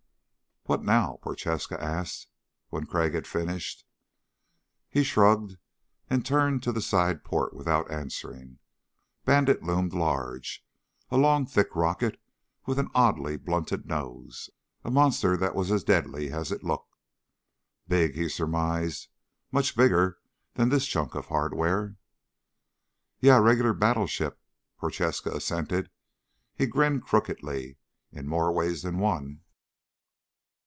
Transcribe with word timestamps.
"What 0.65 0.83
now?" 0.83 1.17
Prochaska 1.23 1.83
asked, 1.83 2.27
when 2.69 2.85
Crag 2.85 3.15
had 3.15 3.25
finished. 3.25 3.83
He 4.89 5.03
shrugged 5.03 5.57
and 6.07 6.23
turned 6.23 6.61
to 6.63 6.71
the 6.71 6.83
side 6.83 7.23
port 7.23 7.53
without 7.55 7.89
answering. 7.89 8.59
Bandit 9.25 9.63
loomed 9.63 9.91
large, 9.95 10.63
a 11.09 11.17
long 11.17 11.47
thick 11.47 11.75
rocket 11.75 12.21
with 12.67 12.77
an 12.77 12.89
oddly 12.93 13.37
blunted 13.37 13.87
nose. 13.87 14.51
A 14.83 14.91
monster 14.91 15.35
that 15.35 15.55
was 15.55 15.71
as 15.71 15.83
deadly 15.83 16.31
as 16.31 16.51
it 16.51 16.63
looked. 16.63 16.95
"Big," 17.87 18.13
he 18.13 18.29
surmised. 18.29 19.07
"Much 19.51 19.75
bigger 19.75 20.19
than 20.53 20.69
this 20.69 20.85
chunk 20.87 21.15
of 21.15 21.25
hardware." 21.25 21.95
"Yeah, 23.19 23.37
a 23.37 23.41
regular 23.41 23.73
battleship," 23.73 24.39
Prochaska 24.77 25.31
assented. 25.31 25.89
He 26.53 26.67
grinned 26.67 27.03
crookedly. 27.03 27.77
"In 28.11 28.27
more 28.27 28.51
ways 28.53 28.83
than 28.83 28.99
one." 28.99 29.41